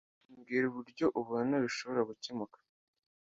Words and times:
mbwira 0.37 0.65
uburyo 0.71 1.05
ubona 1.21 1.55
bishobora 1.63 2.01
gukemuka. 2.09 2.57